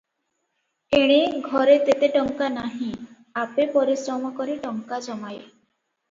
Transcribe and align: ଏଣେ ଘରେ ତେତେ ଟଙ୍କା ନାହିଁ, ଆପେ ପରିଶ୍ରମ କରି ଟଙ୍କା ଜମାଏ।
ଏଣେ 0.99 1.17
ଘରେ 1.41 1.73
ତେତେ 1.89 2.07
ଟଙ୍କା 2.15 2.47
ନାହିଁ, 2.53 2.87
ଆପେ 3.41 3.67
ପରିଶ୍ରମ 3.75 4.31
କରି 4.41 4.55
ଟଙ୍କା 4.65 4.99
ଜମାଏ। 5.09 5.37